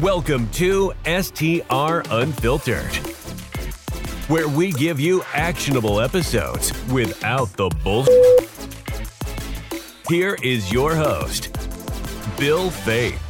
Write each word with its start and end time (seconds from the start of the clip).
Welcome 0.00 0.50
to 0.50 0.92
STR 1.04 2.02
Unfiltered, 2.10 2.96
where 4.26 4.48
we 4.48 4.72
give 4.72 4.98
you 4.98 5.22
actionable 5.32 6.00
episodes 6.00 6.72
without 6.88 7.52
the 7.52 7.68
bull. 7.84 8.04
Here 10.08 10.36
is 10.42 10.72
your 10.72 10.96
host, 10.96 11.52
Bill 12.36 12.70
Faeth. 12.70 13.20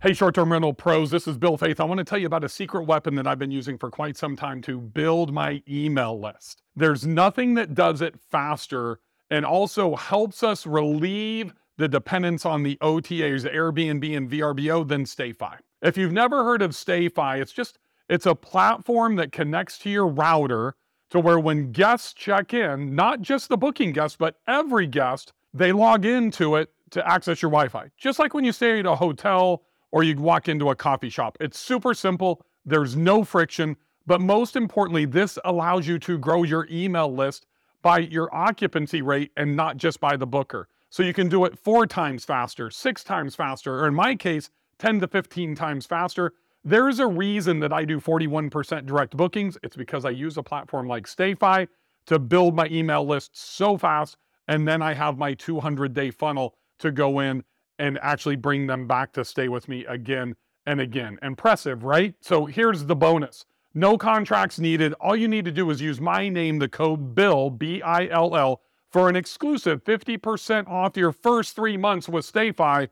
Hey, 0.00 0.12
short 0.12 0.36
term 0.36 0.52
rental 0.52 0.72
pros, 0.72 1.10
this 1.10 1.26
is 1.26 1.36
Bill 1.36 1.58
Faeth. 1.58 1.80
I 1.80 1.84
want 1.84 1.98
to 1.98 2.04
tell 2.04 2.20
you 2.20 2.28
about 2.28 2.44
a 2.44 2.48
secret 2.48 2.84
weapon 2.84 3.16
that 3.16 3.26
I've 3.26 3.40
been 3.40 3.50
using 3.50 3.76
for 3.76 3.90
quite 3.90 4.16
some 4.16 4.36
time 4.36 4.62
to 4.62 4.78
build 4.78 5.32
my 5.32 5.64
email 5.68 6.20
list. 6.20 6.62
There's 6.76 7.04
nothing 7.04 7.54
that 7.54 7.74
does 7.74 8.02
it 8.02 8.14
faster 8.30 9.00
and 9.30 9.44
also 9.44 9.96
helps 9.96 10.44
us 10.44 10.64
relieve 10.64 11.54
the 11.80 11.88
dependence 11.88 12.44
on 12.44 12.62
the 12.62 12.76
OTAs, 12.82 13.50
Airbnb 13.50 14.14
and 14.14 14.30
VRBO 14.30 14.86
then 14.86 15.04
StayFi. 15.04 15.56
If 15.80 15.96
you've 15.96 16.12
never 16.12 16.44
heard 16.44 16.60
of 16.60 16.72
StayFi, 16.72 17.40
it's 17.40 17.52
just 17.52 17.78
it's 18.06 18.26
a 18.26 18.34
platform 18.34 19.16
that 19.16 19.32
connects 19.32 19.78
to 19.78 19.90
your 19.90 20.06
router 20.06 20.74
to 21.08 21.18
where 21.18 21.40
when 21.40 21.72
guests 21.72 22.12
check 22.12 22.52
in, 22.52 22.94
not 22.94 23.22
just 23.22 23.48
the 23.48 23.56
booking 23.56 23.92
guest, 23.92 24.18
but 24.18 24.36
every 24.46 24.86
guest, 24.86 25.32
they 25.54 25.72
log 25.72 26.04
into 26.04 26.56
it 26.56 26.68
to 26.90 27.08
access 27.08 27.40
your 27.40 27.50
Wi-Fi. 27.50 27.88
Just 27.96 28.18
like 28.18 28.34
when 28.34 28.44
you 28.44 28.52
stay 28.52 28.80
at 28.80 28.84
a 28.84 28.94
hotel 28.94 29.62
or 29.90 30.02
you 30.02 30.14
walk 30.16 30.50
into 30.50 30.68
a 30.68 30.76
coffee 30.76 31.08
shop. 31.08 31.38
It's 31.40 31.58
super 31.58 31.94
simple. 31.94 32.44
There's 32.66 32.94
no 32.94 33.24
friction, 33.24 33.74
but 34.06 34.20
most 34.20 34.54
importantly, 34.54 35.06
this 35.06 35.38
allows 35.46 35.88
you 35.88 35.98
to 36.00 36.18
grow 36.18 36.42
your 36.42 36.68
email 36.70 37.10
list 37.10 37.46
by 37.80 38.00
your 38.00 38.32
occupancy 38.34 39.00
rate 39.00 39.32
and 39.38 39.56
not 39.56 39.78
just 39.78 39.98
by 39.98 40.18
the 40.18 40.26
booker. 40.26 40.68
So 40.90 41.04
you 41.04 41.14
can 41.14 41.28
do 41.28 41.44
it 41.44 41.56
four 41.56 41.86
times 41.86 42.24
faster, 42.24 42.68
six 42.68 43.04
times 43.04 43.36
faster, 43.36 43.80
or 43.80 43.86
in 43.86 43.94
my 43.94 44.16
case, 44.16 44.50
10 44.78 45.00
to 45.00 45.06
15 45.08 45.54
times 45.54 45.86
faster. 45.86 46.32
There's 46.64 46.98
a 46.98 47.06
reason 47.06 47.60
that 47.60 47.72
I 47.72 47.84
do 47.84 48.00
41% 48.00 48.86
direct 48.86 49.16
bookings. 49.16 49.56
It's 49.62 49.76
because 49.76 50.04
I 50.04 50.10
use 50.10 50.36
a 50.36 50.42
platform 50.42 50.88
like 50.88 51.06
StayFi 51.06 51.68
to 52.06 52.18
build 52.18 52.56
my 52.56 52.66
email 52.66 53.06
list 53.06 53.30
so 53.38 53.78
fast. 53.78 54.16
And 54.48 54.66
then 54.66 54.82
I 54.82 54.92
have 54.94 55.16
my 55.16 55.32
200 55.34 55.94
day 55.94 56.10
funnel 56.10 56.56
to 56.80 56.90
go 56.90 57.20
in 57.20 57.44
and 57.78 57.98
actually 58.02 58.36
bring 58.36 58.66
them 58.66 58.86
back 58.86 59.12
to 59.12 59.24
stay 59.24 59.48
with 59.48 59.68
me 59.68 59.84
again 59.86 60.34
and 60.66 60.80
again. 60.80 61.18
Impressive, 61.22 61.84
right? 61.84 62.14
So 62.20 62.46
here's 62.46 62.84
the 62.84 62.96
bonus 62.96 63.46
no 63.72 63.96
contracts 63.96 64.58
needed. 64.58 64.92
All 64.94 65.14
you 65.14 65.28
need 65.28 65.44
to 65.44 65.52
do 65.52 65.70
is 65.70 65.80
use 65.80 66.00
my 66.00 66.28
name, 66.28 66.58
the 66.58 66.68
code 66.68 67.14
BILL, 67.14 67.50
B 67.50 67.80
I 67.80 68.08
L 68.08 68.36
L 68.36 68.60
for 68.90 69.08
an 69.08 69.16
exclusive 69.16 69.84
50% 69.84 70.68
off 70.68 70.96
your 70.96 71.12
first 71.12 71.54
three 71.54 71.76
months 71.76 72.08
with 72.08 72.30
StayFi. 72.30 72.88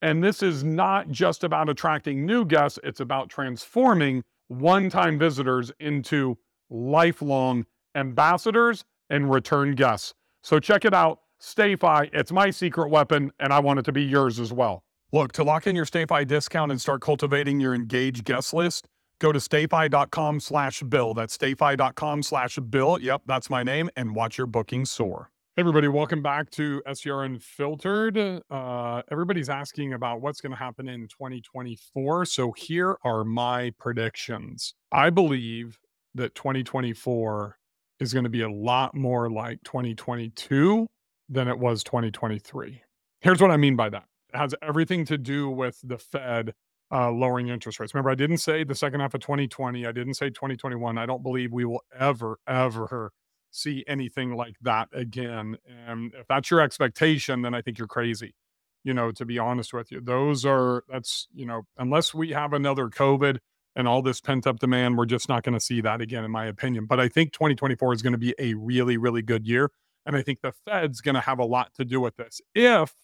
And 0.00 0.22
this 0.24 0.42
is 0.42 0.64
not 0.64 1.10
just 1.10 1.44
about 1.44 1.68
attracting 1.68 2.26
new 2.26 2.44
guests, 2.44 2.78
it's 2.82 3.00
about 3.00 3.28
transforming 3.28 4.24
one 4.48 4.90
time 4.90 5.18
visitors 5.18 5.70
into 5.78 6.38
lifelong 6.70 7.66
ambassadors 7.94 8.84
and 9.10 9.30
return 9.30 9.74
guests. 9.74 10.14
So 10.42 10.58
check 10.58 10.84
it 10.84 10.94
out. 10.94 11.20
StayFi, 11.40 12.10
it's 12.12 12.32
my 12.32 12.50
secret 12.50 12.88
weapon, 12.88 13.32
and 13.38 13.52
I 13.52 13.58
want 13.58 13.80
it 13.80 13.84
to 13.86 13.92
be 13.92 14.02
yours 14.02 14.38
as 14.38 14.52
well. 14.52 14.82
Look, 15.12 15.32
to 15.32 15.44
lock 15.44 15.66
in 15.66 15.76
your 15.76 15.84
StayFi 15.84 16.26
discount 16.26 16.70
and 16.70 16.80
start 16.80 17.00
cultivating 17.02 17.60
your 17.60 17.74
engaged 17.74 18.24
guest 18.24 18.54
list, 18.54 18.86
go 19.18 19.32
to 19.32 19.38
stayfi.com 19.38 20.40
slash 20.40 20.82
bill. 20.82 21.14
That's 21.14 21.36
stayfi.com 21.36 22.22
slash 22.22 22.58
bill. 22.58 22.98
Yep, 23.00 23.22
that's 23.26 23.50
my 23.50 23.62
name, 23.62 23.90
and 23.96 24.14
watch 24.14 24.38
your 24.38 24.46
bookings 24.46 24.90
soar. 24.90 25.30
Hey 25.54 25.60
everybody, 25.60 25.86
welcome 25.86 26.22
back 26.22 26.48
to 26.52 26.82
STR 26.90 27.24
Unfiltered. 27.24 28.16
Uh, 28.50 29.02
everybody's 29.10 29.50
asking 29.50 29.92
about 29.92 30.22
what's 30.22 30.40
going 30.40 30.52
to 30.52 30.56
happen 30.56 30.88
in 30.88 31.06
2024. 31.08 32.24
So 32.24 32.52
here 32.52 32.96
are 33.04 33.22
my 33.22 33.70
predictions. 33.78 34.72
I 34.92 35.10
believe 35.10 35.78
that 36.14 36.34
2024 36.34 37.58
is 38.00 38.14
going 38.14 38.24
to 38.24 38.30
be 38.30 38.40
a 38.40 38.50
lot 38.50 38.94
more 38.94 39.30
like 39.30 39.62
2022 39.64 40.86
than 41.28 41.48
it 41.48 41.58
was 41.58 41.84
2023. 41.84 42.80
Here's 43.20 43.42
what 43.42 43.50
I 43.50 43.58
mean 43.58 43.76
by 43.76 43.90
that. 43.90 44.04
It 44.32 44.38
has 44.38 44.54
everything 44.62 45.04
to 45.04 45.18
do 45.18 45.50
with 45.50 45.78
the 45.84 45.98
Fed 45.98 46.54
uh, 46.90 47.10
lowering 47.10 47.48
interest 47.48 47.78
rates. 47.78 47.92
Remember, 47.92 48.08
I 48.08 48.14
didn't 48.14 48.38
say 48.38 48.64
the 48.64 48.74
second 48.74 49.00
half 49.00 49.12
of 49.12 49.20
2020. 49.20 49.84
I 49.84 49.92
didn't 49.92 50.14
say 50.14 50.30
2021. 50.30 50.96
I 50.96 51.04
don't 51.04 51.22
believe 51.22 51.52
we 51.52 51.66
will 51.66 51.82
ever, 52.00 52.38
ever 52.48 53.12
see 53.52 53.84
anything 53.86 54.34
like 54.34 54.56
that 54.62 54.88
again. 54.92 55.56
And 55.86 56.12
if 56.14 56.26
that's 56.26 56.50
your 56.50 56.60
expectation, 56.60 57.42
then 57.42 57.54
I 57.54 57.62
think 57.62 57.78
you're 57.78 57.86
crazy. 57.86 58.34
You 58.82 58.94
know, 58.94 59.12
to 59.12 59.24
be 59.24 59.38
honest 59.38 59.72
with 59.72 59.92
you, 59.92 60.00
those 60.00 60.44
are 60.44 60.82
that's 60.88 61.28
you 61.32 61.46
know, 61.46 61.62
unless 61.78 62.12
we 62.12 62.30
have 62.30 62.52
another 62.52 62.88
COVID 62.88 63.38
and 63.76 63.86
all 63.86 64.02
this 64.02 64.20
pent 64.20 64.46
up 64.46 64.58
demand, 64.58 64.98
we're 64.98 65.06
just 65.06 65.28
not 65.28 65.44
going 65.44 65.54
to 65.54 65.60
see 65.60 65.80
that 65.80 66.00
again, 66.00 66.24
in 66.24 66.30
my 66.30 66.46
opinion. 66.46 66.86
But 66.86 66.98
I 66.98 67.08
think 67.08 67.32
2024 67.32 67.94
is 67.94 68.02
going 68.02 68.12
to 68.12 68.18
be 68.18 68.34
a 68.38 68.54
really, 68.54 68.96
really 68.96 69.22
good 69.22 69.46
year, 69.46 69.70
and 70.04 70.16
I 70.16 70.22
think 70.22 70.40
the 70.40 70.52
Fed's 70.52 71.00
going 71.00 71.14
to 71.14 71.20
have 71.20 71.38
a 71.38 71.44
lot 71.44 71.72
to 71.74 71.84
do 71.84 72.00
with 72.00 72.16
this 72.16 72.40
if 72.54 72.94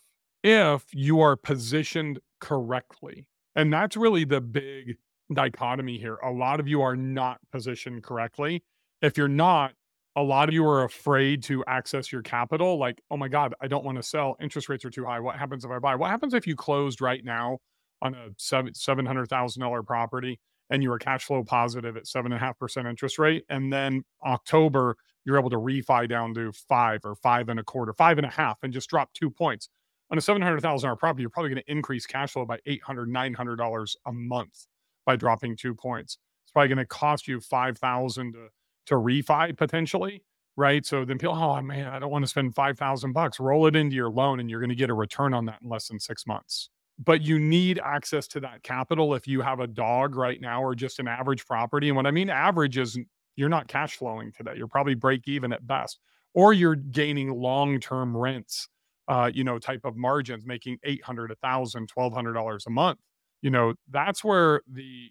if 0.43 0.87
you 0.93 1.21
are 1.21 1.37
positioned 1.37 2.21
correctly. 2.41 3.27
And 3.55 3.73
that's 3.73 3.97
really 3.97 4.25
the 4.25 4.41
big 4.41 4.97
dichotomy 5.33 5.99
here. 5.99 6.17
A 6.17 6.31
lot 6.31 6.61
of 6.61 6.69
you 6.69 6.83
are 6.83 6.97
not 6.97 7.39
positioned 7.53 8.03
correctly. 8.03 8.63
If 9.03 9.17
you're 9.17 9.29
not, 9.29 9.73
a 10.17 10.23
lot 10.23 10.49
of 10.49 10.55
you 10.55 10.67
are 10.67 10.85
afraid 10.85 11.43
to 11.45 11.65
access 11.67 12.11
your 12.11 12.23
capital. 12.23 12.79
Like, 12.79 13.01
oh 13.11 13.17
my 13.17 13.29
God, 13.29 13.55
I 13.61 13.69
don't 13.69 13.85
want 13.85 13.97
to 13.97 14.03
sell. 14.03 14.37
Interest 14.41 14.69
rates 14.69 14.85
are 14.85 14.91
too 14.91 15.05
high. 15.05 15.21
What 15.21 15.37
happens 15.37 15.65
if 15.65 15.71
I 15.71 15.79
buy? 15.79 15.95
What 15.95 16.11
happens 16.11 16.35
if 16.35 16.47
you 16.47 16.57
closed 16.57 17.01
right 17.01 17.25
now 17.25 17.59
on 18.03 18.15
a 18.15 18.29
seven 18.37 19.07
hundred 19.07 19.29
thousand 19.29 19.61
dollar 19.61 19.83
property 19.83 20.41
and 20.71 20.83
you 20.83 20.91
were 20.91 20.99
cash 20.99 21.25
flow 21.25 21.43
positive 21.43 21.97
at 21.97 22.07
seven 22.07 22.33
and 22.33 22.41
a 22.41 22.45
half 22.45 22.59
percent 22.59 22.87
interest 22.87 23.19
rate, 23.19 23.45
and 23.49 23.73
then 23.73 24.03
October 24.25 24.97
you're 25.25 25.39
able 25.39 25.51
to 25.51 25.57
refi 25.57 26.09
down 26.09 26.33
to 26.35 26.53
five 26.53 27.01
or 27.05 27.15
five 27.15 27.49
and 27.49 27.61
a 27.61 27.63
quarter, 27.63 27.93
five 27.93 28.19
and 28.19 28.27
a 28.27 28.31
half, 28.31 28.59
and 28.63 28.73
just 28.73 28.89
drop 28.89 29.13
two 29.13 29.31
points 29.31 29.69
on 30.11 30.19
a 30.19 30.21
seven 30.21 30.43
hundred 30.43 30.61
thousand 30.61 30.89
dollar 30.89 30.97
property. 30.97 31.23
You're 31.23 31.31
probably 31.31 31.51
going 31.51 31.63
to 31.63 31.71
increase 31.71 32.07
cash 32.07 32.33
flow 32.33 32.45
by 32.45 32.59
eight 32.67 32.83
hundred, 32.83 33.09
nine 33.09 33.35
hundred 33.35 33.57
dollars 33.57 33.97
a 34.07 34.13
month 34.13 34.67
by 35.07 35.17
dropping 35.17 35.57
two 35.57 35.75
points. 35.75 36.19
It's 36.45 36.53
probably 36.53 36.69
going 36.69 36.79
to 36.79 36.87
cost 36.87 37.29
you 37.29 37.41
five 37.41 37.79
thousand 37.79 38.33
to 38.33 38.49
to 38.89 38.95
refi 38.97 39.57
potentially, 39.57 40.23
right? 40.57 40.85
So 40.85 41.05
then 41.05 41.19
people, 41.19 41.37
oh 41.37 41.61
man, 41.63 41.89
I 41.89 41.99
don't 41.99 42.11
want 42.11 42.25
to 42.25 42.29
spend 42.29 42.55
5,000 42.55 43.13
bucks. 43.13 43.41
Roll 43.41 43.67
it 43.67 43.77
into 43.77 43.97
your 43.97 44.11
loan 44.11 44.41
and 44.41 44.51
you're 44.51 44.61
going 44.61 44.71
to 44.71 44.77
get 44.77 44.91
a 44.91 44.95
return 44.95 45.35
on 45.35 45.47
that 45.47 45.61
in 45.63 45.69
less 45.69 45.89
than 45.89 46.01
six 46.01 46.27
months. 46.27 46.71
But 47.03 47.23
you 47.23 47.39
need 47.39 47.81
access 47.85 48.27
to 48.29 48.41
that 48.41 48.63
capital 48.65 49.15
if 49.15 49.29
you 49.29 49.41
have 49.41 49.61
a 49.61 49.69
dog 49.69 50.17
right 50.17 50.41
now 50.41 50.63
or 50.63 50.75
just 50.75 50.99
an 50.99 51.07
average 51.07 51.47
property. 51.47 51.89
And 51.89 51.97
what 51.97 52.07
I 52.07 52.11
mean 52.11 52.29
average 52.29 52.77
is 52.77 52.99
you're 53.37 53.49
not 53.49 53.69
cash 53.69 53.97
flowing 53.97 54.33
today. 54.33 54.55
You're 54.57 54.67
probably 54.67 54.95
break 54.95 55.29
even 55.29 55.53
at 55.53 55.65
best, 55.65 56.01
or 56.35 56.53
you're 56.53 56.75
gaining 56.75 57.31
long 57.31 57.79
term 57.79 58.17
rents, 58.17 58.69
uh, 59.07 59.31
you 59.33 59.45
know, 59.45 59.61
type 59.61 59.85
of 59.85 59.97
margins, 59.97 60.45
making 60.45 60.79
800, 60.83 61.31
1000, 61.31 61.89
1200 61.95 62.33
dollars 62.33 62.65
a 62.67 62.71
month. 62.71 62.99
You 63.43 63.51
know, 63.51 63.75
that's 63.89 64.25
where 64.25 64.63
the 64.67 65.11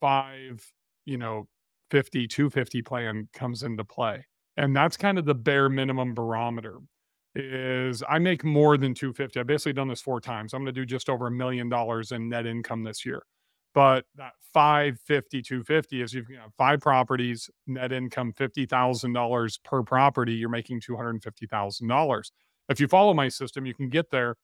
five, 0.00 0.64
you 1.04 1.18
know, 1.18 1.48
50, 1.94 2.26
250 2.26 2.82
plan 2.82 3.28
comes 3.32 3.62
into 3.62 3.84
play. 3.84 4.26
And 4.56 4.74
that's 4.74 4.96
kind 4.96 5.16
of 5.16 5.26
the 5.26 5.34
bare 5.34 5.68
minimum 5.68 6.12
barometer 6.12 6.78
is 7.36 8.02
I 8.08 8.18
make 8.18 8.42
more 8.42 8.76
than 8.76 8.94
250. 8.94 9.38
I've 9.38 9.46
basically 9.46 9.74
done 9.74 9.86
this 9.86 10.00
four 10.00 10.20
times. 10.20 10.54
I'm 10.54 10.62
going 10.62 10.74
to 10.74 10.80
do 10.80 10.84
just 10.84 11.08
over 11.08 11.28
a 11.28 11.30
million 11.30 11.68
dollars 11.68 12.10
in 12.10 12.28
net 12.28 12.46
income 12.46 12.82
this 12.82 13.06
year. 13.06 13.22
But 13.74 14.06
that 14.16 14.32
550, 14.52 15.40
250 15.42 16.02
is 16.02 16.12
you've 16.12 16.28
got 16.28 16.50
five 16.58 16.80
properties, 16.80 17.48
net 17.68 17.92
income 17.92 18.32
$50,000 18.32 19.58
per 19.62 19.82
property, 19.84 20.32
you're 20.32 20.48
making 20.48 20.80
$250,000. 20.80 22.30
If 22.70 22.80
you 22.80 22.88
follow 22.88 23.14
my 23.14 23.28
system, 23.28 23.66
you 23.66 23.74
can 23.74 23.88
get 23.88 24.10
there 24.10 24.34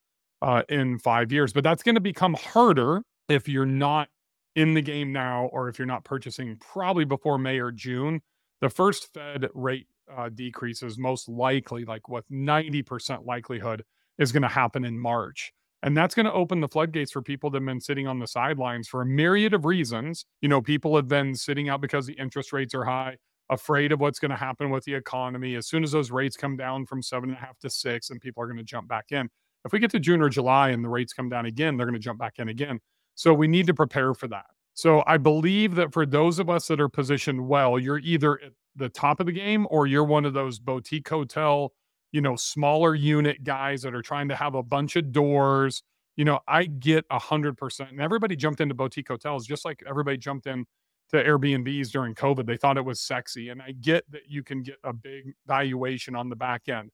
uh, 0.40 0.62
in 0.68 1.00
five 1.00 1.32
years, 1.32 1.52
but 1.52 1.64
that's 1.64 1.82
going 1.82 1.96
to 1.96 2.00
become 2.00 2.34
harder 2.34 3.02
if 3.28 3.48
you're 3.48 3.66
not 3.66 4.08
in 4.56 4.74
the 4.74 4.82
game 4.82 5.12
now, 5.12 5.47
or 5.52 5.68
if 5.68 5.78
you're 5.78 5.86
not 5.86 6.04
purchasing 6.04 6.56
probably 6.60 7.04
before 7.04 7.38
May 7.38 7.58
or 7.58 7.70
June, 7.70 8.20
the 8.60 8.70
first 8.70 9.12
Fed 9.12 9.48
rate 9.54 9.86
uh, 10.14 10.28
decrease 10.28 10.82
is 10.82 10.98
most 10.98 11.28
likely, 11.28 11.84
like 11.84 12.08
with 12.08 12.28
90% 12.30 13.26
likelihood, 13.26 13.84
is 14.18 14.32
going 14.32 14.42
to 14.42 14.48
happen 14.48 14.84
in 14.84 14.98
March. 14.98 15.52
And 15.82 15.97
that's 15.97 16.14
going 16.14 16.26
to 16.26 16.32
open 16.32 16.60
the 16.60 16.68
floodgates 16.68 17.10
for 17.10 17.22
people 17.22 17.48
that 17.50 17.58
have 17.58 17.66
been 17.66 17.80
sitting 17.80 18.06
on 18.06 18.18
the 18.18 18.26
sidelines 18.26 18.86
for 18.86 19.00
a 19.00 19.06
myriad 19.06 19.54
of 19.54 19.64
reasons. 19.64 20.26
You 20.42 20.48
know, 20.48 20.60
people 20.60 20.94
have 20.96 21.08
been 21.08 21.34
sitting 21.34 21.70
out 21.70 21.80
because 21.80 22.06
the 22.06 22.12
interest 22.14 22.53
rates 22.53 22.74
are 22.74 22.84
high, 22.84 23.16
afraid 23.48 23.91
of 23.91 24.00
what's 24.00 24.18
going 24.18 24.30
to 24.30 24.36
happen 24.36 24.68
with 24.68 24.84
the 24.84 24.94
economy. 24.94 25.54
As 25.54 25.68
soon 25.68 25.82
as 25.82 25.92
those 25.92 26.10
rates 26.10 26.36
come 26.36 26.56
down 26.56 26.84
from 26.84 27.03
seven 27.03 27.30
and 27.30 27.38
a 27.38 27.41
half 27.41 27.58
to 27.60 27.70
six, 27.70 28.10
and 28.10 28.20
people 28.20 28.42
are 28.42 28.46
going 28.46 28.58
to 28.58 28.64
jump 28.64 28.88
back 28.88 29.06
in. 29.10 29.30
If 29.64 29.72
we 29.72 29.78
get 29.78 29.91
to 29.92 30.00
June 30.00 30.20
or 30.20 30.28
July 30.28 30.70
and 30.70 30.84
the 30.84 30.88
rates 30.88 31.14
come 31.14 31.30
down 31.30 31.46
again, 31.46 31.76
they're 31.76 31.86
going 31.86 31.94
to 31.94 32.00
jump 32.00 32.18
back 32.18 32.34
in 32.38 32.48
again. 32.48 32.80
So 33.20 33.34
we 33.34 33.48
need 33.48 33.66
to 33.66 33.74
prepare 33.74 34.14
for 34.14 34.28
that. 34.28 34.46
So 34.72 35.04
I 35.06 35.18
believe 35.18 35.74
that 35.74 35.92
for 35.92 36.06
those 36.06 36.38
of 36.38 36.48
us 36.48 36.68
that 36.68 36.80
are 36.80 36.88
positioned 36.88 37.46
well, 37.46 37.78
you're 37.78 37.98
either 37.98 38.40
at 38.40 38.52
the 38.74 38.88
top 38.88 39.20
of 39.20 39.26
the 39.26 39.32
game 39.32 39.66
or 39.68 39.86
you're 39.86 40.04
one 40.04 40.24
of 40.24 40.32
those 40.32 40.58
boutique 40.58 41.06
hotel, 41.06 41.74
you 42.12 42.22
know, 42.22 42.34
smaller 42.34 42.94
unit 42.94 43.44
guys 43.44 43.82
that 43.82 43.94
are 43.94 44.00
trying 44.00 44.28
to 44.30 44.36
have 44.36 44.54
a 44.54 44.62
bunch 44.62 44.96
of 44.96 45.12
doors, 45.12 45.82
you 46.16 46.24
know, 46.24 46.40
I 46.48 46.64
get 46.64 47.04
a 47.10 47.18
hundred 47.18 47.58
percent. 47.58 47.90
And 47.90 48.00
everybody 48.00 48.36
jumped 48.36 48.62
into 48.62 48.74
boutique 48.74 49.08
hotels 49.08 49.46
just 49.46 49.66
like 49.66 49.82
everybody 49.86 50.16
jumped 50.16 50.46
in 50.46 50.64
to 51.10 51.22
Airbnbs 51.22 51.90
during 51.90 52.14
COVID. 52.14 52.46
They 52.46 52.56
thought 52.56 52.78
it 52.78 52.86
was 52.86 53.02
sexy. 53.02 53.50
And 53.50 53.60
I 53.60 53.72
get 53.72 54.10
that 54.12 54.30
you 54.30 54.42
can 54.42 54.62
get 54.62 54.76
a 54.82 54.94
big 54.94 55.34
valuation 55.46 56.16
on 56.16 56.30
the 56.30 56.36
back 56.36 56.70
end. 56.70 56.90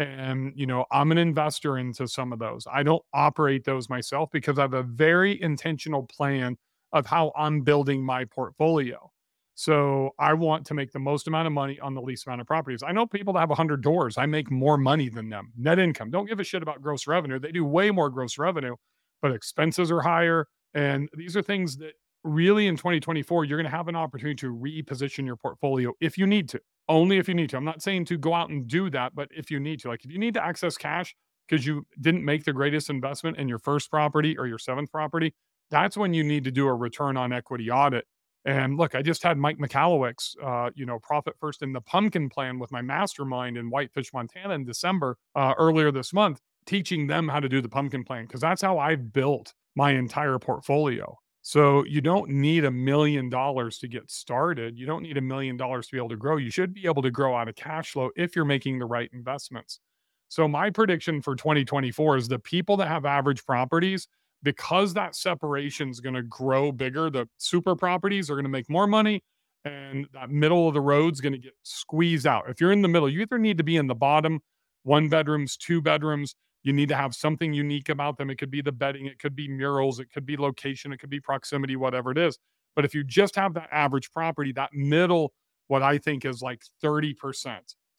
And, 0.00 0.52
you 0.56 0.66
know, 0.66 0.86
I'm 0.90 1.12
an 1.12 1.18
investor 1.18 1.76
into 1.76 2.08
some 2.08 2.32
of 2.32 2.38
those. 2.38 2.66
I 2.72 2.82
don't 2.82 3.02
operate 3.12 3.64
those 3.64 3.90
myself 3.90 4.30
because 4.32 4.58
I 4.58 4.62
have 4.62 4.72
a 4.72 4.82
very 4.82 5.40
intentional 5.42 6.04
plan 6.04 6.56
of 6.92 7.04
how 7.04 7.32
I'm 7.36 7.60
building 7.60 8.02
my 8.02 8.24
portfolio. 8.24 9.10
So 9.54 10.12
I 10.18 10.32
want 10.32 10.64
to 10.68 10.74
make 10.74 10.90
the 10.90 10.98
most 10.98 11.28
amount 11.28 11.46
of 11.48 11.52
money 11.52 11.78
on 11.80 11.92
the 11.92 12.00
least 12.00 12.26
amount 12.26 12.40
of 12.40 12.46
properties. 12.46 12.82
I 12.82 12.92
know 12.92 13.06
people 13.06 13.34
that 13.34 13.40
have 13.40 13.50
100 13.50 13.82
doors. 13.82 14.16
I 14.16 14.24
make 14.24 14.50
more 14.50 14.78
money 14.78 15.10
than 15.10 15.28
them. 15.28 15.52
Net 15.58 15.78
income. 15.78 16.10
Don't 16.10 16.26
give 16.26 16.40
a 16.40 16.44
shit 16.44 16.62
about 16.62 16.80
gross 16.80 17.06
revenue. 17.06 17.38
They 17.38 17.52
do 17.52 17.66
way 17.66 17.90
more 17.90 18.08
gross 18.08 18.38
revenue, 18.38 18.76
but 19.20 19.32
expenses 19.32 19.90
are 19.90 20.00
higher. 20.00 20.46
And 20.72 21.10
these 21.12 21.36
are 21.36 21.42
things 21.42 21.76
that 21.76 21.92
really 22.24 22.68
in 22.68 22.76
2024, 22.76 23.44
you're 23.44 23.58
going 23.58 23.70
to 23.70 23.76
have 23.76 23.88
an 23.88 23.96
opportunity 23.96 24.36
to 24.36 24.46
reposition 24.46 25.26
your 25.26 25.36
portfolio 25.36 25.92
if 26.00 26.16
you 26.16 26.26
need 26.26 26.48
to. 26.48 26.60
Only 26.90 27.16
if 27.18 27.28
you 27.28 27.34
need 27.34 27.48
to. 27.50 27.56
I'm 27.56 27.64
not 27.64 27.82
saying 27.82 28.04
to 28.06 28.18
go 28.18 28.34
out 28.34 28.50
and 28.50 28.66
do 28.66 28.90
that, 28.90 29.14
but 29.14 29.28
if 29.34 29.50
you 29.50 29.60
need 29.60 29.80
to. 29.80 29.88
Like 29.88 30.04
if 30.04 30.10
you 30.10 30.18
need 30.18 30.34
to 30.34 30.44
access 30.44 30.76
cash 30.76 31.14
because 31.48 31.64
you 31.64 31.86
didn't 32.00 32.24
make 32.24 32.44
the 32.44 32.52
greatest 32.52 32.90
investment 32.90 33.38
in 33.38 33.48
your 33.48 33.58
first 33.58 33.90
property 33.90 34.36
or 34.36 34.46
your 34.46 34.58
seventh 34.58 34.90
property, 34.90 35.34
that's 35.70 35.96
when 35.96 36.12
you 36.12 36.22
need 36.22 36.44
to 36.44 36.50
do 36.50 36.66
a 36.66 36.74
return 36.74 37.16
on 37.16 37.32
equity 37.32 37.70
audit 37.70 38.04
and 38.44 38.78
look, 38.78 38.94
I 38.94 39.02
just 39.02 39.22
had 39.22 39.36
Mike 39.36 39.58
Michalowicz, 39.58 40.36
uh, 40.42 40.70
you 40.74 40.86
know, 40.86 40.98
Profit 40.98 41.34
First 41.38 41.62
in 41.62 41.72
the 41.72 41.80
Pumpkin 41.80 42.30
Plan 42.30 42.58
with 42.58 42.72
my 42.72 42.80
mastermind 42.80 43.56
in 43.56 43.70
Whitefish, 43.70 44.12
Montana 44.14 44.54
in 44.54 44.64
December 44.64 45.18
uh, 45.34 45.54
earlier 45.58 45.92
this 45.92 46.12
month, 46.12 46.40
teaching 46.64 47.06
them 47.06 47.28
how 47.28 47.40
to 47.40 47.48
do 47.48 47.60
the 47.60 47.68
Pumpkin 47.68 48.02
Plan 48.02 48.24
because 48.24 48.40
that's 48.40 48.62
how 48.62 48.78
I've 48.78 49.12
built 49.12 49.52
my 49.76 49.92
entire 49.92 50.38
portfolio. 50.38 51.18
So 51.42 51.84
you 51.84 52.00
don't 52.00 52.28
need 52.30 52.64
a 52.64 52.70
million 52.70 53.30
dollars 53.30 53.78
to 53.78 53.88
get 53.88 54.10
started. 54.10 54.78
You 54.78 54.86
don't 54.86 55.02
need 55.02 55.16
a 55.16 55.22
million 55.22 55.56
dollars 55.56 55.86
to 55.86 55.92
be 55.92 55.98
able 55.98 56.10
to 56.10 56.16
grow. 56.16 56.36
You 56.36 56.50
should 56.50 56.74
be 56.74 56.86
able 56.86 57.02
to 57.02 57.10
grow 57.10 57.34
out 57.34 57.48
of 57.48 57.54
cash 57.54 57.92
flow 57.92 58.10
if 58.14 58.36
you're 58.36 58.44
making 58.44 58.78
the 58.78 58.84
right 58.84 59.08
investments. 59.12 59.80
So 60.28 60.46
my 60.46 60.70
prediction 60.70 61.22
for 61.22 61.34
2024 61.34 62.16
is 62.16 62.28
the 62.28 62.38
people 62.38 62.76
that 62.76 62.88
have 62.88 63.04
average 63.04 63.44
properties 63.44 64.06
because 64.42 64.94
that 64.94 65.16
separation 65.16 65.90
is 65.90 66.00
going 66.00 66.14
to 66.14 66.22
grow 66.22 66.72
bigger, 66.72 67.10
the 67.10 67.28
super 67.36 67.74
properties 67.74 68.30
are 68.30 68.34
going 68.34 68.44
to 68.44 68.50
make 68.50 68.68
more 68.70 68.86
money 68.86 69.22
and 69.64 70.06
that 70.12 70.30
middle 70.30 70.68
of 70.68 70.74
the 70.74 70.80
road 70.80 71.12
is 71.12 71.20
going 71.20 71.32
to 71.32 71.38
get 71.38 71.52
squeezed 71.62 72.26
out. 72.26 72.48
If 72.48 72.60
you're 72.60 72.72
in 72.72 72.82
the 72.82 72.88
middle, 72.88 73.08
you 73.08 73.20
either 73.20 73.38
need 73.38 73.58
to 73.58 73.64
be 73.64 73.76
in 73.76 73.86
the 73.86 73.94
bottom, 73.94 74.40
one 74.84 75.08
bedrooms, 75.08 75.56
two 75.56 75.82
bedrooms. 75.82 76.34
You 76.62 76.72
need 76.72 76.88
to 76.90 76.96
have 76.96 77.14
something 77.14 77.52
unique 77.52 77.88
about 77.88 78.18
them. 78.18 78.30
It 78.30 78.36
could 78.36 78.50
be 78.50 78.60
the 78.60 78.72
bedding, 78.72 79.06
it 79.06 79.18
could 79.18 79.34
be 79.34 79.48
murals, 79.48 79.98
it 80.00 80.12
could 80.12 80.26
be 80.26 80.36
location, 80.36 80.92
it 80.92 80.98
could 80.98 81.10
be 81.10 81.20
proximity, 81.20 81.76
whatever 81.76 82.10
it 82.10 82.18
is. 82.18 82.38
But 82.76 82.84
if 82.84 82.94
you 82.94 83.02
just 83.02 83.34
have 83.36 83.54
that 83.54 83.68
average 83.72 84.10
property, 84.12 84.52
that 84.52 84.72
middle, 84.72 85.32
what 85.68 85.82
I 85.82 85.98
think 85.98 86.24
is 86.24 86.42
like 86.42 86.62
30%, 86.82 87.14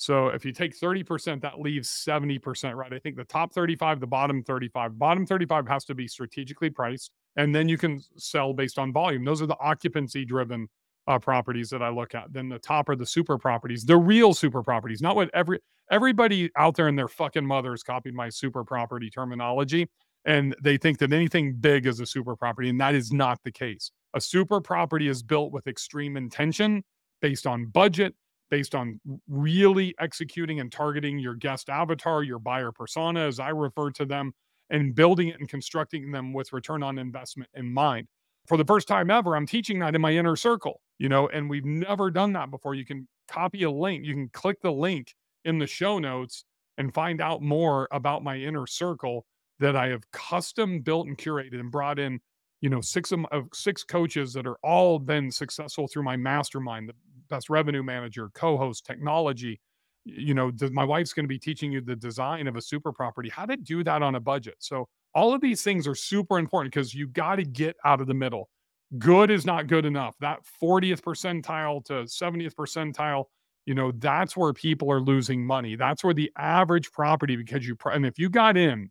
so 0.02 0.30
if 0.30 0.44
you 0.44 0.52
take 0.52 0.76
30%, 0.76 1.42
that 1.42 1.60
leaves 1.60 1.88
70%, 1.88 2.74
right? 2.74 2.92
I 2.92 2.98
think 2.98 3.18
the 3.18 3.24
top 3.24 3.54
35, 3.54 4.00
the 4.00 4.08
bottom 4.08 4.42
35. 4.42 4.98
Bottom 4.98 5.28
35 5.28 5.68
has 5.68 5.86
to 5.86 5.94
be 5.94 6.08
strategically 6.08 6.72
priced, 6.72 7.12
and 7.36 7.54
then 7.54 7.70
you 7.70 7.78
can 7.78 8.02
sell 8.18 8.52
based 8.52 8.80
on 8.80 8.92
volume. 8.92 9.24
Those 9.24 9.44
are 9.44 9.46
the 9.46 9.60
occupancy 9.60 10.26
driven 10.26 10.70
uh, 11.08 11.20
properties 11.20 11.70
that 11.70 11.82
I 11.82 11.90
look 11.90 12.16
at. 12.16 12.32
Then 12.32 12.50
the 12.50 12.60
top 12.60 12.90
are 12.90 12.96
the 12.96 13.06
super 13.06 13.38
properties, 13.38 13.84
the 13.86 13.98
real 13.98 14.34
super 14.34 14.64
properties, 14.64 15.02
not 15.02 15.16
what 15.16 15.30
every 15.34 15.60
everybody 15.90 16.50
out 16.56 16.76
there 16.76 16.88
and 16.88 16.98
their 16.98 17.08
fucking 17.08 17.46
mothers 17.46 17.84
copied 17.84 18.14
my 18.14 18.30
super 18.30 18.64
property 18.64 19.10
terminology, 19.10 19.90
and 20.26 20.56
they 20.62 20.78
think 20.78 21.00
that 21.00 21.12
anything 21.12 21.56
big 21.56 21.86
is 21.86 22.00
a 22.00 22.06
super 22.06 22.36
property, 22.36 22.70
and 22.70 22.80
that 22.80 22.96
is 22.96 23.12
not 23.12 23.40
the 23.44 23.52
case. 23.52 23.92
A 24.14 24.22
super 24.22 24.62
property 24.62 25.08
is 25.08 25.24
built 25.24 25.52
with 25.52 25.68
extreme 25.68 26.18
intention, 26.18 26.84
based 27.22 27.48
on 27.48 27.66
budget, 27.66 28.16
based 28.50 28.76
on 28.76 29.00
really 29.28 29.96
executing 30.00 30.60
and 30.60 30.72
targeting 30.72 31.18
your 31.18 31.36
guest 31.36 31.70
avatar, 31.70 32.24
your 32.24 32.40
buyer 32.40 32.72
persona, 32.72 33.22
as 33.22 33.40
I 33.40 33.50
refer 33.50 33.92
to 33.92 34.06
them, 34.06 34.34
and 34.70 34.94
building 34.94 35.30
it 35.30 35.40
and 35.40 35.50
constructing 35.50 36.12
them 36.12 36.34
with 36.34 36.54
return 36.54 36.84
on 36.84 36.98
investment 36.98 37.50
in 37.54 37.72
mind. 37.74 38.08
For 38.52 38.58
the 38.58 38.66
first 38.66 38.90
time 38.90 39.10
ever, 39.10 39.38
I'm 39.38 39.48
teaching 39.48 39.80
that 39.80 39.96
in 39.96 40.02
my 40.02 40.12
inner 40.12 40.36
circle, 40.36 40.82
you 41.00 41.08
know, 41.08 41.30
and 41.30 41.50
we've 41.50 41.64
never 41.64 42.12
done 42.12 42.34
that 42.34 42.52
before. 42.52 42.76
You 42.76 42.84
can 42.84 43.08
copy 43.30 43.64
a 43.64 43.72
link, 43.72 44.04
you 44.04 44.14
can 44.14 44.28
click 44.28 44.60
the 44.62 44.74
link 44.74 45.16
in 45.46 45.58
the 45.58 45.66
show 45.66 46.00
notes 46.00 46.44
and 46.78 46.94
find 46.94 47.22
out 47.22 47.42
more 47.42 47.88
about 47.94 48.26
my 48.26 48.36
inner 48.36 48.68
circle 48.68 49.26
that 49.62 49.78
I 49.78 49.88
have 49.88 50.02
custom 50.12 50.82
built 50.82 51.08
and 51.08 51.18
curated 51.18 51.62
and 51.62 51.72
brought 51.72 51.98
in 51.98 52.20
you 52.60 52.70
know 52.70 52.82
six 52.82 53.14
of, 53.14 53.24
of, 53.32 53.46
six 53.54 53.86
coaches 53.86 54.34
that 54.34 54.46
are 54.46 54.58
all 54.66 55.00
been 55.00 55.32
successful 55.32 55.88
through 55.88 56.04
my 56.04 56.18
mastermind 56.18 56.90
the 56.90 56.96
best 57.30 57.50
revenue 57.50 57.84
manager, 57.84 58.32
co-host, 58.34 58.86
technology. 58.86 59.62
You 60.04 60.34
know, 60.34 60.52
my 60.74 60.84
wife's 60.84 61.14
going 61.14 61.24
to 61.24 61.30
be 61.30 61.40
teaching 61.40 61.72
you 61.72 61.80
the 61.80 61.96
design 61.96 62.48
of 62.48 62.58
a 62.58 62.62
super 62.62 62.92
property, 62.92 63.30
how 63.30 63.46
to 63.46 63.56
do 63.56 63.82
that 63.86 64.04
on 64.04 64.16
a 64.16 64.20
budget. 64.20 64.56
So 64.60 64.90
all 65.14 65.34
of 65.34 65.42
these 65.42 65.64
things 65.64 65.88
are 65.88 65.96
super 65.96 66.40
important 66.40 66.74
because 66.74 66.94
you 66.94 67.08
got 67.08 67.36
to 67.36 67.44
get 67.44 67.76
out 67.84 68.02
of 68.02 68.08
the 68.08 68.14
middle. 68.14 68.50
Good 68.98 69.32
is 69.32 69.46
not 69.46 69.68
good 69.68 69.86
enough. 69.86 70.16
That 70.20 70.40
40th 70.62 71.02
percentile 71.02 71.84
to 71.86 71.94
70th 72.04 72.56
percentile, 72.56 73.26
you 73.66 73.74
know, 73.74 73.92
that's 73.92 74.36
where 74.36 74.54
people 74.54 74.92
are 74.92 75.02
losing 75.02 75.46
money. 75.46 75.76
That's 75.76 76.04
where 76.04 76.14
the 76.14 76.32
average 76.38 76.92
property, 76.92 77.36
because 77.36 77.66
you, 77.66 77.78
and 77.86 78.06
if 78.06 78.20
you 78.20 78.30
got 78.30 78.58
in 78.58 78.90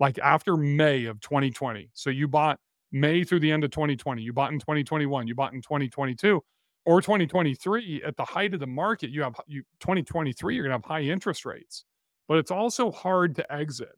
like 0.00 0.18
after 0.18 0.56
May 0.56 1.04
of 1.04 1.20
2020, 1.20 1.90
so 1.92 2.10
you 2.10 2.28
bought 2.28 2.58
May 2.92 3.24
through 3.24 3.40
the 3.40 3.52
end 3.52 3.64
of 3.64 3.70
2020, 3.70 4.22
you 4.22 4.32
bought 4.32 4.52
in 4.52 4.58
2021, 4.58 5.26
you 5.26 5.34
bought 5.34 5.52
in 5.52 5.60
2022, 5.60 6.42
or 6.84 7.00
2023 7.00 8.02
at 8.04 8.16
the 8.16 8.24
height 8.24 8.54
of 8.54 8.60
the 8.60 8.66
market 8.66 9.10
you 9.10 9.22
have 9.22 9.34
you 9.46 9.62
2023 9.80 10.54
you're 10.54 10.64
going 10.64 10.70
to 10.70 10.74
have 10.74 10.84
high 10.84 11.02
interest 11.02 11.44
rates 11.44 11.84
but 12.28 12.38
it's 12.38 12.50
also 12.50 12.90
hard 12.90 13.34
to 13.34 13.52
exit 13.52 13.92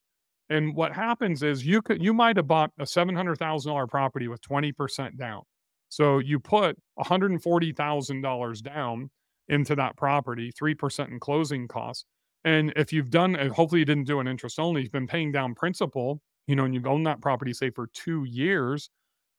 and 0.50 0.74
what 0.74 0.92
happens 0.92 1.42
is 1.42 1.66
you 1.66 1.82
could 1.82 2.02
you 2.02 2.12
might 2.14 2.36
have 2.36 2.46
bought 2.46 2.70
a 2.78 2.86
$700,000 2.86 3.88
property 3.88 4.28
with 4.28 4.40
20% 4.42 5.16
down. 5.18 5.42
So 5.88 6.18
you 6.18 6.40
put 6.40 6.76
$140,000 6.98 8.62
down 8.62 9.10
into 9.48 9.74
that 9.76 9.96
property 9.96 10.52
3% 10.52 11.10
in 11.10 11.20
closing 11.20 11.68
costs. 11.68 12.04
And 12.44 12.72
if 12.76 12.92
you've 12.92 13.10
done 13.10 13.34
hopefully 13.54 13.80
you 13.80 13.84
didn't 13.86 14.04
do 14.06 14.20
an 14.20 14.28
interest 14.28 14.58
only 14.58 14.82
you've 14.82 14.92
been 14.92 15.06
paying 15.06 15.32
down 15.32 15.54
principal 15.54 16.20
you 16.46 16.56
know 16.56 16.64
and 16.64 16.74
you've 16.74 16.86
owned 16.86 17.06
that 17.06 17.20
property 17.22 17.52
say 17.54 17.70
for 17.70 17.88
2 17.94 18.24
years 18.24 18.90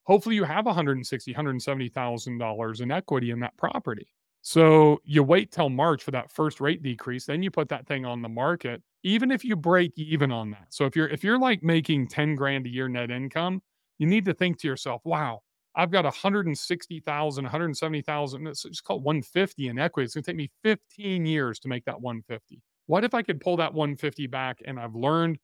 hopefully 0.06 0.36
you 0.36 0.44
have 0.44 0.66
160 0.66 1.34
170000 1.34 2.38
dollars 2.38 2.82
in 2.82 2.92
equity 2.92 3.32
in 3.32 3.40
that 3.42 3.58
property. 3.58 4.08
So 4.42 5.00
you 5.04 5.24
wait 5.24 5.52
till 5.52 5.70
march 5.70 6.04
for 6.04 6.12
that 6.12 6.32
first 6.32 6.62
rate 6.62 6.84
decrease 6.84 7.26
then 7.26 7.44
you 7.44 7.52
put 7.52 7.70
that 7.70 7.88
thing 7.88 8.06
on 8.06 8.22
the 8.22 8.30
market 8.30 8.82
even 9.06 9.32
if 9.32 9.46
you 9.46 9.56
break 9.56 9.98
even 9.98 10.32
on 10.32 10.50
that. 10.52 10.66
So 10.70 10.86
if 10.86 10.96
you're 10.96 11.08
if 11.08 11.24
you're 11.24 11.40
like 11.40 11.64
making 11.64 12.08
10 12.08 12.36
grand 12.36 12.66
a 12.66 12.70
year 12.70 12.90
net 12.90 13.12
income 13.12 13.62
you 14.00 14.08
need 14.08 14.26
to 14.26 14.34
think 14.34 14.60
to 14.60 14.68
yourself 14.68 15.02
wow 15.06 15.42
i've 15.76 15.92
got 15.92 16.04
160000 16.04 17.44
170000 17.46 18.48
it's 18.48 18.64
just 18.64 18.84
called 18.84 19.04
150 19.04 19.68
in 19.70 19.80
equity. 19.80 20.06
It's 20.06 20.16
going 20.16 20.24
to 20.24 20.32
take 20.32 20.38
me 20.38 20.52
15 20.64 21.26
years 21.26 21.60
to 21.60 21.70
make 21.70 21.86
that 21.86 22.02
150 22.02 22.62
what 22.88 23.04
if 23.06 23.14
i 23.14 23.22
could 23.22 23.40
pull 23.40 23.58
that 23.58 23.74
150 23.74 24.28
back 24.28 24.60
and 24.66 24.80
i've 24.80 24.96
learned 24.96 25.38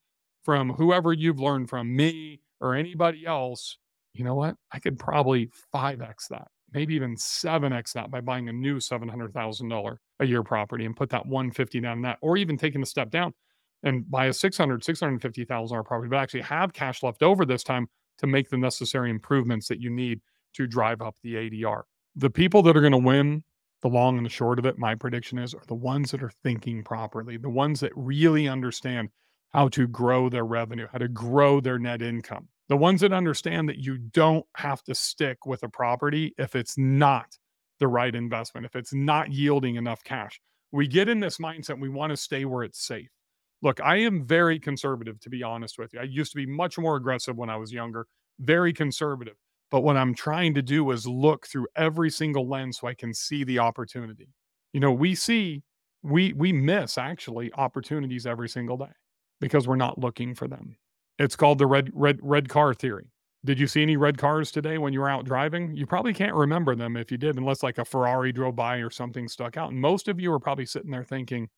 from 0.43 0.71
whoever 0.71 1.13
you've 1.13 1.39
learned 1.39 1.69
from 1.69 1.95
me 1.95 2.41
or 2.59 2.75
anybody 2.75 3.25
else 3.25 3.77
you 4.13 4.25
know 4.25 4.35
what? 4.35 4.55
I 4.71 4.79
could 4.79 4.99
probably 4.99 5.49
5x 5.73 6.27
that, 6.29 6.47
maybe 6.73 6.95
even 6.95 7.15
7x 7.15 7.93
that 7.93 8.11
by 8.11 8.21
buying 8.21 8.49
a 8.49 8.53
new 8.53 8.77
$700,000 8.77 9.97
a 10.19 10.25
year 10.25 10.43
property 10.43 10.85
and 10.85 10.95
put 10.95 11.09
that 11.11 11.25
150 11.25 11.79
down 11.79 12.01
that, 12.01 12.17
or 12.21 12.37
even 12.37 12.57
taking 12.57 12.81
a 12.81 12.85
step 12.85 13.09
down 13.09 13.33
and 13.83 14.09
buy 14.09 14.27
a 14.27 14.33
600, 14.33 14.81
$650,000 14.81 15.85
property, 15.85 16.09
but 16.09 16.17
actually 16.17 16.41
have 16.41 16.73
cash 16.73 17.03
left 17.03 17.23
over 17.23 17.45
this 17.45 17.63
time 17.63 17.87
to 18.19 18.27
make 18.27 18.49
the 18.49 18.57
necessary 18.57 19.09
improvements 19.09 19.67
that 19.67 19.79
you 19.79 19.89
need 19.89 20.21
to 20.53 20.67
drive 20.67 21.01
up 21.01 21.15
the 21.23 21.35
ADR. 21.35 21.83
The 22.15 22.29
people 22.29 22.61
that 22.63 22.77
are 22.77 22.81
going 22.81 22.91
to 22.91 22.97
win 22.97 23.43
the 23.81 23.87
long 23.87 24.17
and 24.17 24.25
the 24.25 24.29
short 24.29 24.59
of 24.59 24.65
it, 24.65 24.77
my 24.77 24.93
prediction 24.93 25.39
is, 25.39 25.53
are 25.55 25.63
the 25.67 25.73
ones 25.73 26.11
that 26.11 26.21
are 26.21 26.31
thinking 26.43 26.83
properly, 26.83 27.37
the 27.37 27.49
ones 27.49 27.79
that 27.79 27.91
really 27.95 28.47
understand 28.47 29.09
how 29.49 29.67
to 29.69 29.87
grow 29.87 30.29
their 30.29 30.45
revenue, 30.45 30.87
how 30.91 30.99
to 30.99 31.07
grow 31.07 31.59
their 31.59 31.79
net 31.79 32.01
income 32.01 32.47
the 32.71 32.77
ones 32.77 33.01
that 33.01 33.11
understand 33.11 33.67
that 33.67 33.79
you 33.79 33.97
don't 33.97 34.45
have 34.55 34.81
to 34.81 34.95
stick 34.95 35.45
with 35.45 35.61
a 35.63 35.67
property 35.67 36.33
if 36.37 36.55
it's 36.55 36.77
not 36.77 37.37
the 37.81 37.87
right 37.89 38.15
investment, 38.15 38.65
if 38.65 38.77
it's 38.77 38.93
not 38.93 39.29
yielding 39.29 39.75
enough 39.75 40.01
cash. 40.05 40.39
We 40.71 40.87
get 40.87 41.09
in 41.09 41.19
this 41.19 41.37
mindset, 41.37 41.81
we 41.81 41.89
want 41.89 42.11
to 42.11 42.17
stay 42.17 42.45
where 42.45 42.63
it's 42.63 42.81
safe. 42.81 43.09
Look, 43.61 43.79
I 43.81 43.97
am 43.97 44.25
very 44.25 44.59
conservative, 44.59 45.19
to 45.21 45.29
be 45.29 45.43
honest 45.43 45.77
with 45.77 45.93
you. 45.93 45.99
I 45.99 46.03
used 46.03 46.31
to 46.31 46.35
be 46.37 46.45
much 46.45 46.77
more 46.77 46.95
aggressive 46.95 47.37
when 47.37 47.49
I 47.49 47.57
was 47.57 47.71
younger, 47.71 48.07
very 48.39 48.73
conservative. 48.73 49.35
But 49.69 49.81
what 49.81 49.97
I'm 49.97 50.13
trying 50.13 50.53
to 50.55 50.61
do 50.61 50.89
is 50.91 51.07
look 51.07 51.47
through 51.47 51.67
every 51.75 52.09
single 52.09 52.47
lens 52.47 52.79
so 52.79 52.87
I 52.87 52.93
can 52.93 53.13
see 53.13 53.43
the 53.43 53.59
opportunity. 53.59 54.27
You 54.73 54.79
know, 54.79 54.91
we 54.91 55.15
see, 55.15 55.63
we 56.03 56.33
we 56.33 56.51
miss 56.51 56.97
actually 56.97 57.51
opportunities 57.53 58.25
every 58.25 58.49
single 58.49 58.77
day 58.77 58.91
because 59.39 59.67
we're 59.67 59.75
not 59.75 59.99
looking 59.99 60.33
for 60.35 60.47
them. 60.47 60.75
It's 61.19 61.35
called 61.35 61.59
the 61.59 61.67
red 61.67 61.89
red 61.93 62.19
red 62.21 62.49
car 62.49 62.73
theory. 62.73 63.11
Did 63.45 63.59
you 63.59 63.67
see 63.67 63.81
any 63.81 63.97
red 63.97 64.17
cars 64.17 64.51
today 64.51 64.77
when 64.77 64.93
you 64.93 64.99
were 64.99 65.09
out 65.09 65.25
driving? 65.25 65.75
You 65.75 65.85
probably 65.87 66.13
can't 66.13 66.35
remember 66.35 66.75
them 66.75 66.95
if 66.97 67.11
you 67.11 67.17
did, 67.17 67.37
unless 67.37 67.63
like 67.63 67.77
a 67.77 67.85
Ferrari 67.85 68.31
drove 68.31 68.55
by 68.55 68.77
or 68.77 68.89
something 68.89 69.27
stuck 69.27 69.57
out. 69.57 69.71
And 69.71 69.79
most 69.79 70.07
of 70.07 70.19
you 70.19 70.31
are 70.33 70.39
probably 70.39 70.65
sitting 70.65 70.91
there 70.91 71.03
thinking, 71.03 71.49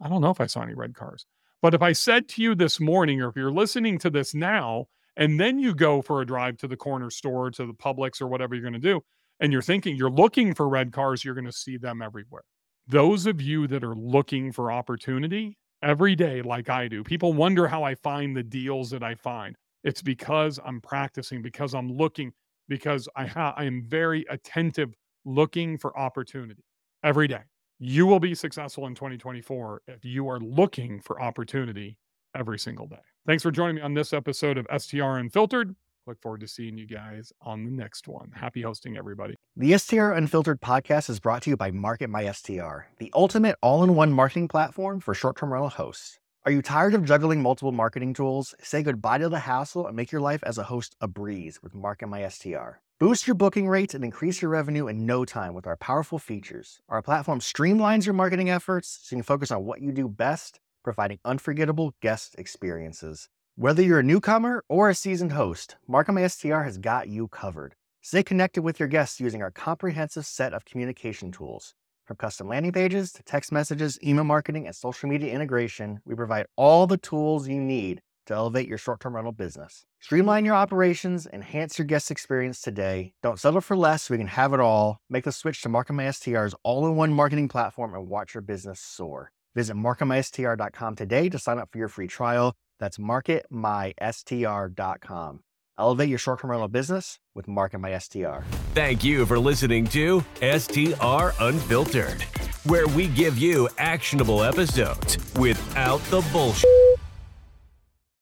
I 0.00 0.08
don't 0.08 0.20
know 0.20 0.30
if 0.30 0.40
I 0.40 0.46
saw 0.46 0.62
any 0.62 0.74
red 0.74 0.94
cars. 0.94 1.26
But 1.62 1.74
if 1.74 1.82
I 1.82 1.92
said 1.92 2.28
to 2.30 2.42
you 2.42 2.54
this 2.54 2.80
morning, 2.80 3.20
or 3.22 3.28
if 3.28 3.36
you're 3.36 3.50
listening 3.50 3.98
to 4.00 4.10
this 4.10 4.34
now, 4.34 4.86
and 5.16 5.40
then 5.40 5.58
you 5.58 5.74
go 5.74 6.02
for 6.02 6.20
a 6.20 6.26
drive 6.26 6.58
to 6.58 6.68
the 6.68 6.76
corner 6.76 7.10
store, 7.10 7.50
to 7.52 7.66
the 7.66 7.72
Publix, 7.72 8.20
or 8.20 8.26
whatever 8.26 8.54
you're 8.54 8.62
going 8.62 8.74
to 8.74 8.78
do, 8.78 9.00
and 9.40 9.52
you're 9.52 9.62
thinking 9.62 9.96
you're 9.96 10.10
looking 10.10 10.54
for 10.54 10.68
red 10.68 10.92
cars, 10.92 11.24
you're 11.24 11.34
going 11.34 11.46
to 11.46 11.52
see 11.52 11.76
them 11.78 12.02
everywhere. 12.02 12.42
Those 12.86 13.26
of 13.26 13.40
you 13.40 13.66
that 13.68 13.82
are 13.82 13.94
looking 13.94 14.52
for 14.52 14.70
opportunity 14.70 15.56
every 15.82 16.14
day, 16.14 16.42
like 16.42 16.68
I 16.68 16.88
do, 16.88 17.02
people 17.02 17.32
wonder 17.32 17.66
how 17.66 17.82
I 17.82 17.94
find 17.94 18.36
the 18.36 18.42
deals 18.42 18.90
that 18.90 19.02
I 19.02 19.14
find. 19.14 19.56
It's 19.82 20.02
because 20.02 20.60
I'm 20.64 20.80
practicing, 20.80 21.42
because 21.42 21.74
I'm 21.74 21.90
looking, 21.90 22.32
because 22.68 23.08
I, 23.16 23.26
ha- 23.26 23.54
I 23.56 23.64
am 23.64 23.84
very 23.86 24.24
attentive 24.28 24.94
looking 25.24 25.78
for 25.78 25.98
opportunity 25.98 26.64
every 27.02 27.28
day. 27.28 27.42
You 27.78 28.06
will 28.06 28.20
be 28.20 28.34
successful 28.34 28.86
in 28.86 28.94
2024 28.94 29.82
if 29.86 30.02
you 30.02 30.30
are 30.30 30.40
looking 30.40 30.98
for 30.98 31.20
opportunity 31.20 31.98
every 32.34 32.58
single 32.58 32.86
day. 32.86 33.02
Thanks 33.26 33.42
for 33.42 33.50
joining 33.50 33.76
me 33.76 33.82
on 33.82 33.92
this 33.92 34.14
episode 34.14 34.56
of 34.56 34.66
STR 34.80 35.18
Unfiltered. 35.18 35.76
Look 36.06 36.18
forward 36.22 36.40
to 36.40 36.48
seeing 36.48 36.78
you 36.78 36.86
guys 36.86 37.34
on 37.42 37.66
the 37.66 37.70
next 37.70 38.08
one. 38.08 38.30
Happy 38.34 38.62
hosting, 38.62 38.96
everybody. 38.96 39.34
The 39.56 39.76
STR 39.76 40.12
Unfiltered 40.12 40.62
podcast 40.62 41.10
is 41.10 41.20
brought 41.20 41.42
to 41.42 41.50
you 41.50 41.56
by 41.58 41.70
Market 41.70 42.08
My 42.08 42.32
STR, 42.32 42.86
the 42.98 43.10
ultimate 43.14 43.56
all 43.60 43.84
in 43.84 43.94
one 43.94 44.10
marketing 44.10 44.48
platform 44.48 45.00
for 45.00 45.12
short 45.12 45.36
term 45.36 45.52
rental 45.52 45.68
hosts. 45.68 46.18
Are 46.46 46.52
you 46.52 46.62
tired 46.62 46.94
of 46.94 47.04
juggling 47.04 47.42
multiple 47.42 47.72
marketing 47.72 48.14
tools? 48.14 48.54
Say 48.62 48.84
goodbye 48.84 49.18
to 49.18 49.28
the 49.28 49.40
hassle 49.40 49.86
and 49.86 49.94
make 49.94 50.12
your 50.12 50.22
life 50.22 50.42
as 50.44 50.56
a 50.56 50.62
host 50.62 50.96
a 51.02 51.08
breeze 51.08 51.62
with 51.62 51.74
Market 51.74 52.06
My 52.06 52.26
STR. 52.26 52.80
Boost 52.98 53.26
your 53.26 53.34
booking 53.34 53.68
rates 53.68 53.92
and 53.92 54.02
increase 54.02 54.40
your 54.40 54.50
revenue 54.50 54.86
in 54.86 55.04
no 55.04 55.26
time 55.26 55.52
with 55.52 55.66
our 55.66 55.76
powerful 55.76 56.18
features. 56.18 56.80
Our 56.88 57.02
platform 57.02 57.40
streamlines 57.40 58.06
your 58.06 58.14
marketing 58.14 58.48
efforts 58.48 59.00
so 59.02 59.14
you 59.14 59.18
can 59.18 59.22
focus 59.22 59.50
on 59.50 59.66
what 59.66 59.82
you 59.82 59.92
do 59.92 60.08
best, 60.08 60.60
providing 60.82 61.18
unforgettable 61.22 61.92
guest 62.00 62.34
experiences. 62.38 63.28
Whether 63.54 63.82
you're 63.82 63.98
a 63.98 64.02
newcomer 64.02 64.64
or 64.70 64.88
a 64.88 64.94
seasoned 64.94 65.32
host, 65.32 65.76
Market 65.86 66.12
My 66.12 66.26
STR 66.26 66.62
has 66.62 66.78
got 66.78 67.08
you 67.08 67.28
covered. 67.28 67.74
Stay 68.00 68.22
connected 68.22 68.62
with 68.62 68.80
your 68.80 68.88
guests 68.88 69.20
using 69.20 69.42
our 69.42 69.50
comprehensive 69.50 70.24
set 70.24 70.54
of 70.54 70.64
communication 70.64 71.30
tools. 71.30 71.74
From 72.06 72.16
custom 72.16 72.48
landing 72.48 72.72
pages 72.72 73.12
to 73.12 73.22
text 73.24 73.52
messages, 73.52 73.98
email 74.02 74.24
marketing, 74.24 74.64
and 74.64 74.74
social 74.74 75.10
media 75.10 75.34
integration, 75.34 76.00
we 76.06 76.14
provide 76.14 76.46
all 76.56 76.86
the 76.86 76.96
tools 76.96 77.46
you 77.46 77.60
need 77.60 78.00
to 78.26 78.34
elevate 78.34 78.68
your 78.68 78.78
short 78.78 79.00
term 79.00 79.16
rental 79.16 79.32
business. 79.32 79.84
Streamline 80.00 80.44
your 80.44 80.54
operations, 80.54 81.26
enhance 81.32 81.78
your 81.78 81.86
guest 81.86 82.10
experience 82.10 82.60
today. 82.60 83.14
Don't 83.22 83.40
settle 83.40 83.60
for 83.60 83.76
less 83.76 84.10
we 84.10 84.18
can 84.18 84.26
have 84.28 84.52
it 84.52 84.60
all. 84.60 84.98
Make 85.10 85.24
the 85.24 85.32
switch 85.32 85.62
to 85.62 85.68
MarketMySTR's 85.68 86.54
all 86.62 86.86
in 86.86 86.94
one 86.96 87.12
marketing 87.12 87.48
platform 87.48 87.94
and 87.94 88.08
watch 88.08 88.34
your 88.34 88.42
business 88.42 88.80
soar. 88.80 89.32
Visit 89.54 89.76
marketmystr.com 89.76 90.96
today 90.96 91.28
to 91.28 91.38
sign 91.38 91.58
up 91.58 91.70
for 91.72 91.78
your 91.78 91.88
free 91.88 92.08
trial. 92.08 92.54
That's 92.78 92.98
marketmystr.com. 92.98 95.40
Elevate 95.78 96.08
your 96.08 96.18
short 96.18 96.40
term 96.40 96.50
rental 96.50 96.68
business 96.68 97.18
with 97.34 97.48
Market 97.48 97.78
My 97.78 97.98
STR. 97.98 98.40
Thank 98.74 99.04
you 99.04 99.26
for 99.26 99.38
listening 99.38 99.86
to 99.88 100.24
STR 100.40 101.32
Unfiltered, 101.40 102.22
where 102.64 102.86
we 102.88 103.08
give 103.08 103.38
you 103.38 103.68
actionable 103.78 104.42
episodes 104.42 105.18
without 105.36 106.00
the 106.04 106.26
bullshit. 106.32 106.85